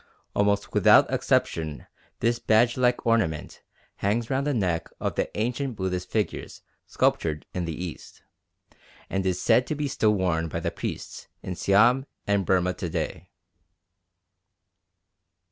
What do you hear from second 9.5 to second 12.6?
to be still worn by the priests in Siam and